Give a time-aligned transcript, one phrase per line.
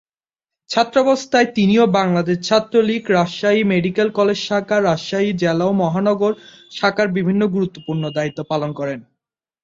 [0.69, 6.33] ছাত্রাবস্থায় তিনিও Bangladesh Chhatra League Rajshahi medical college শাখা, রাজশাহী জেলা ও মহানগর
[6.71, 8.99] শাখার বিভিন্ন গুরুত্বপূর্ণ দায়িত্ব পালন করেন।